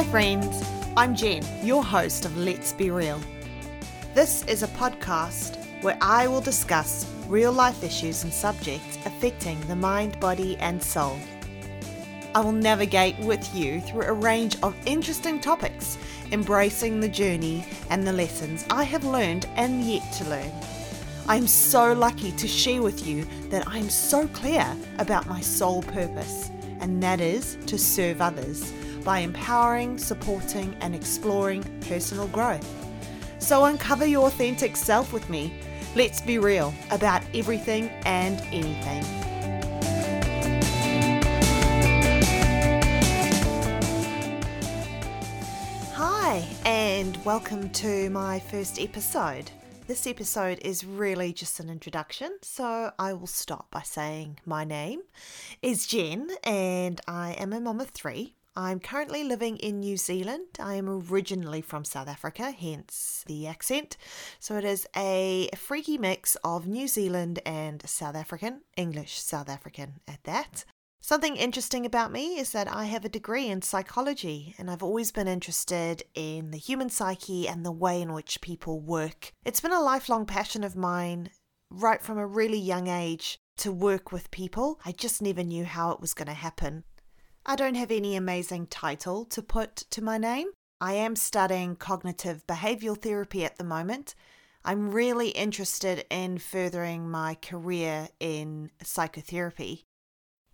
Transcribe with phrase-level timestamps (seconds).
[0.00, 0.64] Hi, friends.
[0.96, 3.20] I'm Jen, your host of Let's Be Real.
[4.14, 9.76] This is a podcast where I will discuss real life issues and subjects affecting the
[9.76, 11.18] mind, body, and soul.
[12.34, 15.98] I will navigate with you through a range of interesting topics,
[16.32, 20.50] embracing the journey and the lessons I have learned and yet to learn.
[21.28, 25.42] I am so lucky to share with you that I am so clear about my
[25.42, 28.72] sole purpose, and that is to serve others
[29.04, 32.68] by empowering, supporting, and exploring personal growth.
[33.38, 35.52] So uncover your authentic self with me.
[35.96, 39.02] Let's be real about everything and anything.
[45.94, 49.50] Hi, and welcome to my first episode.
[49.88, 55.00] This episode is really just an introduction, so I will stop by saying my name
[55.62, 58.36] is Jen and I am a mom of three.
[58.56, 60.48] I'm currently living in New Zealand.
[60.58, 63.96] I am originally from South Africa, hence the accent.
[64.40, 70.00] So it is a freaky mix of New Zealand and South African, English South African
[70.08, 70.64] at that.
[71.00, 75.12] Something interesting about me is that I have a degree in psychology and I've always
[75.12, 79.32] been interested in the human psyche and the way in which people work.
[79.44, 81.30] It's been a lifelong passion of mine
[81.70, 84.80] right from a really young age to work with people.
[84.84, 86.84] I just never knew how it was going to happen.
[87.46, 90.48] I don't have any amazing title to put to my name.
[90.80, 94.14] I am studying cognitive behavioral therapy at the moment.
[94.64, 99.86] I'm really interested in furthering my career in psychotherapy.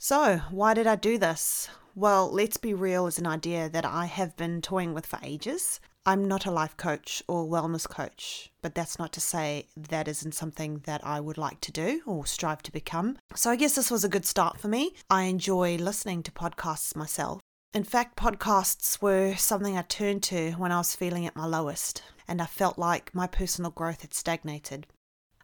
[0.08, 1.68] So, why did I do this?
[1.96, 5.80] Well, let's be real is an idea that I have been toying with for ages.
[6.06, 10.36] I'm not a life coach or wellness coach, but that's not to say that isn't
[10.36, 13.18] something that I would like to do or strive to become.
[13.34, 14.92] So I guess this was a good start for me.
[15.10, 17.40] I enjoy listening to podcasts myself.
[17.74, 22.04] In fact, podcasts were something I turned to when I was feeling at my lowest
[22.28, 24.86] and I felt like my personal growth had stagnated.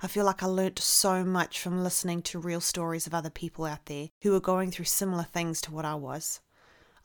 [0.04, 3.64] I feel like I learnt so much from listening to real stories of other people
[3.64, 6.40] out there who were going through similar things to what I was.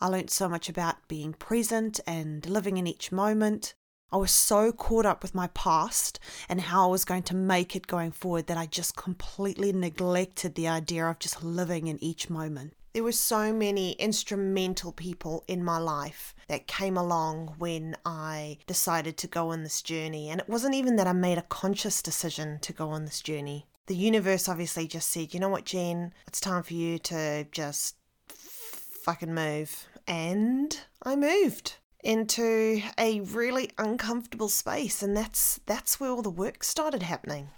[0.01, 3.75] I learnt so much about being present and living in each moment.
[4.11, 6.19] I was so caught up with my past
[6.49, 10.55] and how I was going to make it going forward that I just completely neglected
[10.55, 12.73] the idea of just living in each moment.
[12.97, 19.17] There were so many instrumental people in my life that came along when I decided
[19.17, 20.31] to go on this journey.
[20.31, 23.67] And it wasn't even that I made a conscious decision to go on this journey.
[23.85, 27.97] The universe obviously just said, you know what, Jen, it's time for you to just
[28.29, 29.87] fucking move.
[30.07, 36.63] And I moved into a really uncomfortable space and that's that's where all the work
[36.63, 37.49] started happening.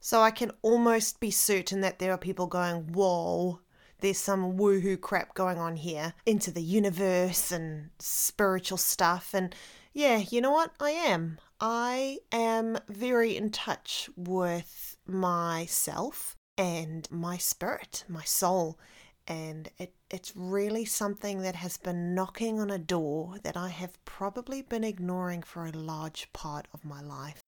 [0.00, 3.60] So I can almost be certain that there are people going, "Whoa,
[4.00, 9.54] there's some woohoo crap going on here into the universe and spiritual stuff." And
[9.92, 10.72] yeah, you know what?
[10.80, 11.38] I am.
[11.60, 18.78] I am very in touch with myself and my spirit, my soul,
[19.26, 24.02] and it, it's really something that has been knocking on a door that I have
[24.04, 27.40] probably been ignoring for a large part of my life.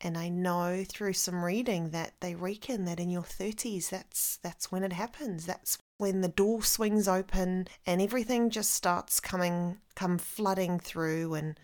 [0.00, 4.70] And I know through some reading that they reckon that in your 30s that's that's
[4.70, 5.46] when it happens.
[5.46, 11.58] That's when the door swings open and everything just starts coming come flooding through and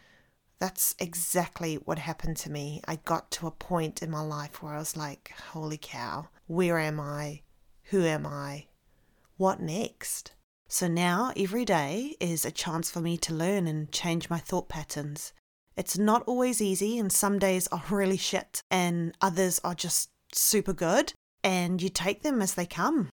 [0.58, 2.82] that's exactly what happened to me.
[2.86, 6.78] I got to a point in my life where I was like, holy cow, where
[6.78, 7.42] am I?
[7.84, 8.66] Who am I?
[9.40, 10.32] what next?
[10.68, 14.68] So now every day is a chance for me to learn and change my thought
[14.68, 15.32] patterns.
[15.78, 20.74] It's not always easy, and some days are really shit, and others are just super
[20.74, 23.08] good, and you take them as they come.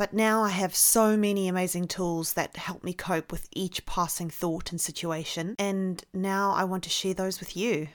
[0.00, 4.30] But now I have so many amazing tools that help me cope with each passing
[4.30, 7.88] thought and situation, and now I want to share those with you.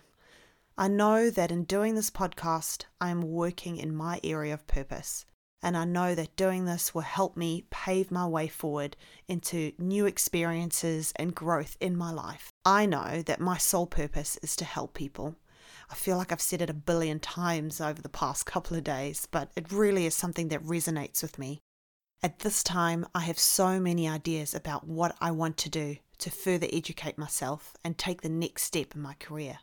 [0.78, 5.26] I know that in doing this podcast, I am working in my area of purpose
[5.64, 8.96] and I know that doing this will help me pave my way forward
[9.28, 12.52] into new experiences and growth in my life.
[12.64, 15.38] I know that my sole purpose is to help people.
[15.90, 19.28] I feel like I've said it a billion times over the past couple of days,
[19.32, 21.62] but it really is something that resonates with me.
[22.24, 26.32] At this time, I have so many ideas about what I want to do to
[26.32, 29.60] further educate myself and take the next step in my career.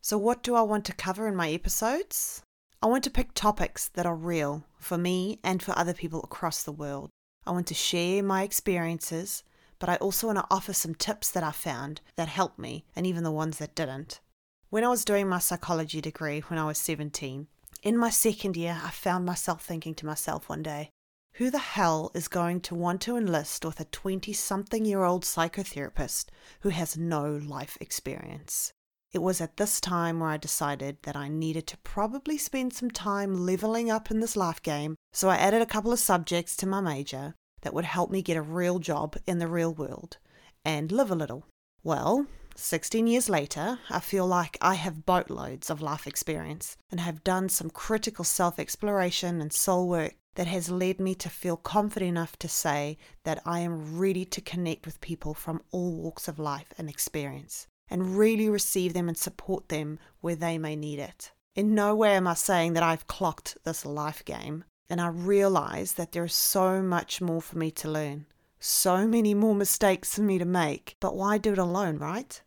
[0.00, 2.42] So, what do I want to cover in my episodes?
[2.82, 6.62] I want to pick topics that are real for me and for other people across
[6.62, 7.10] the world.
[7.46, 9.42] I want to share my experiences,
[9.78, 13.06] but I also want to offer some tips that I found that helped me and
[13.06, 14.20] even the ones that didn't.
[14.68, 17.46] When I was doing my psychology degree when I was 17,
[17.82, 20.90] in my second year, I found myself thinking to myself one day,
[21.36, 25.22] Who the hell is going to want to enlist with a 20 something year old
[25.22, 26.30] psychotherapist
[26.60, 28.72] who has no life experience?
[29.12, 32.90] It was at this time where I decided that I needed to probably spend some
[32.90, 36.66] time leveling up in this life game, so I added a couple of subjects to
[36.66, 40.16] my major that would help me get a real job in the real world
[40.64, 41.44] and live a little.
[41.84, 47.24] Well, 16 years later, I feel like I have boatloads of life experience and have
[47.24, 52.10] done some critical self exploration and soul work that has led me to feel confident
[52.10, 56.38] enough to say that I am ready to connect with people from all walks of
[56.38, 61.32] life and experience and really receive them and support them where they may need it.
[61.54, 65.94] In no way am I saying that I've clocked this life game, and I realize
[65.94, 68.26] that there is so much more for me to learn,
[68.60, 72.40] so many more mistakes for me to make, but why do it alone, right?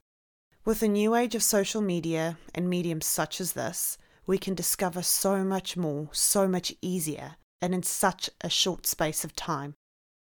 [0.63, 3.97] With the new age of social media and mediums such as this,
[4.27, 9.24] we can discover so much more, so much easier, and in such a short space
[9.24, 9.76] of time.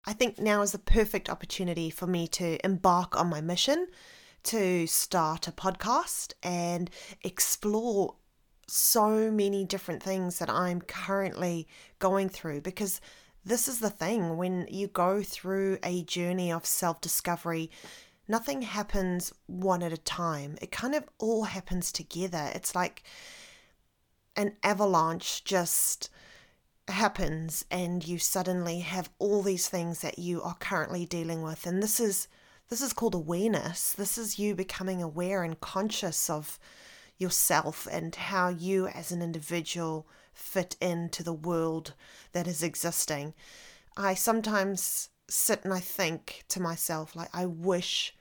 [0.06, 3.88] I think now is the perfect opportunity for me to embark on my mission
[4.44, 6.90] to start a podcast and
[7.22, 8.14] explore
[8.66, 11.66] so many different things that I'm currently
[11.98, 13.00] going through because
[13.44, 17.70] this is the thing when you go through a journey of self discovery,
[18.28, 20.58] nothing happens one at a time.
[20.60, 22.50] It kind of all happens together.
[22.54, 23.02] It's like
[24.36, 26.10] an avalanche just
[26.94, 31.82] happens and you suddenly have all these things that you are currently dealing with and
[31.82, 32.28] this is
[32.68, 33.92] this is called awareness.
[33.92, 36.58] This is you becoming aware and conscious of
[37.16, 41.94] yourself and how you as an individual fit into the world
[42.32, 43.34] that is existing.
[43.96, 48.14] I sometimes sit and I think to myself, like, I wish.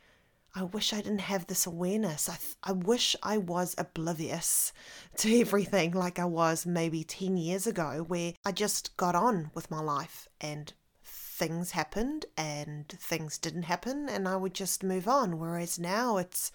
[0.58, 2.28] I wish I didn't have this awareness.
[2.28, 4.74] I, th- I wish I was oblivious
[5.18, 9.70] to everything like I was maybe 10 years ago, where I just got on with
[9.70, 10.74] my life and
[11.04, 15.38] things happened and things didn't happen and I would just move on.
[15.38, 16.52] Whereas now it's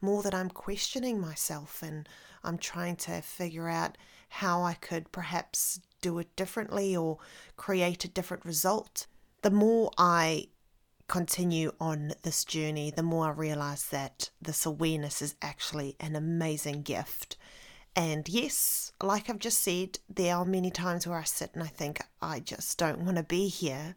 [0.00, 2.08] more that I'm questioning myself and
[2.42, 3.98] I'm trying to figure out
[4.30, 7.18] how I could perhaps do it differently or
[7.58, 9.06] create a different result.
[9.42, 10.48] The more I
[11.08, 16.82] continue on this journey, the more I realize that this awareness is actually an amazing
[16.82, 17.36] gift.
[17.96, 21.68] And yes, like I've just said, there are many times where I sit and I
[21.68, 23.94] think, I just don't want to be here.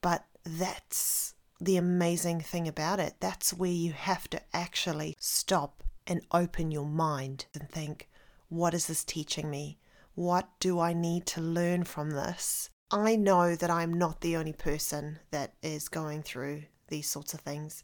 [0.00, 3.14] But that's the amazing thing about it.
[3.20, 8.08] That's where you have to actually stop and open your mind and think,
[8.48, 9.78] what is this teaching me?
[10.14, 12.70] What do I need to learn from this?
[12.90, 17.40] I know that I'm not the only person that is going through these sorts of
[17.40, 17.82] things.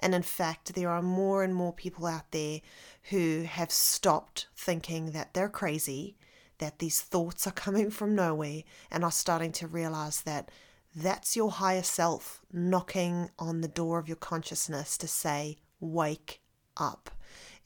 [0.00, 2.60] And in fact, there are more and more people out there
[3.10, 6.16] who have stopped thinking that they're crazy,
[6.58, 10.50] that these thoughts are coming from nowhere, and are starting to realize that
[10.94, 16.40] that's your higher self knocking on the door of your consciousness to say, Wake
[16.76, 17.10] up.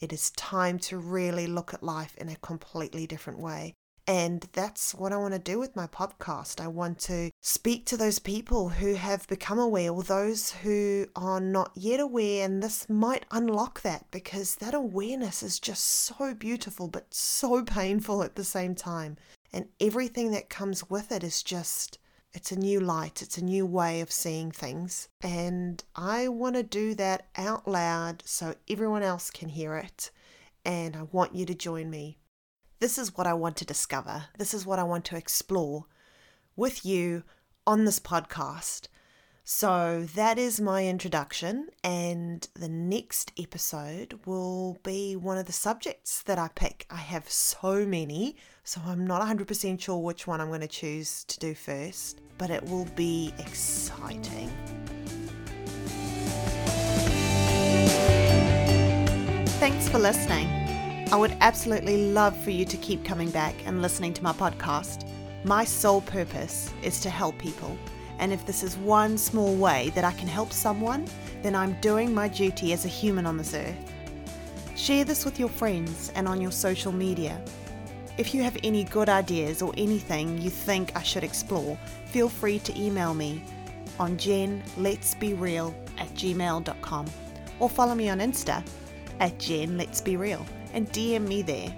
[0.00, 3.74] It is time to really look at life in a completely different way.
[4.08, 6.60] And that's what I want to do with my podcast.
[6.60, 11.40] I want to speak to those people who have become aware or those who are
[11.40, 12.44] not yet aware.
[12.44, 18.22] And this might unlock that because that awareness is just so beautiful, but so painful
[18.22, 19.16] at the same time.
[19.52, 21.98] And everything that comes with it is just
[22.32, 25.08] it's a new light, it's a new way of seeing things.
[25.22, 30.10] And I want to do that out loud so everyone else can hear it.
[30.64, 32.18] And I want you to join me.
[32.86, 34.26] This is what I want to discover.
[34.38, 35.86] This is what I want to explore
[36.54, 37.24] with you
[37.66, 38.86] on this podcast.
[39.42, 46.22] So that is my introduction, and the next episode will be one of the subjects
[46.22, 46.86] that I pick.
[46.88, 51.24] I have so many, so I'm not 100% sure which one I'm going to choose
[51.24, 54.48] to do first, but it will be exciting.
[59.58, 60.65] Thanks for listening.
[61.12, 65.08] I would absolutely love for you to keep coming back and listening to my podcast.
[65.44, 67.78] My sole purpose is to help people
[68.18, 71.06] and if this is one small way that I can help someone,
[71.42, 73.76] then I'm doing my duty as a human on this earth.
[74.74, 77.40] Share this with your friends and on your social media.
[78.18, 82.58] If you have any good ideas or anything you think I should explore, feel free
[82.60, 83.42] to email me
[84.00, 87.06] on jenletsbereal at gmail.com
[87.60, 88.66] or follow me on Insta
[89.20, 91.74] at jenletsbereal and DM me there.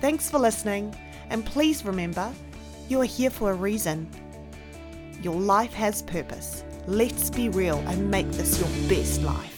[0.00, 0.94] Thanks for listening,
[1.28, 2.32] and please remember,
[2.88, 4.08] you are here for a reason
[5.22, 6.64] your life has purpose.
[6.86, 9.51] Let's be real and make this your best life.